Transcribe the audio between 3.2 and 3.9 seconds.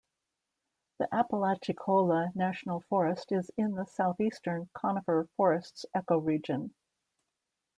is in the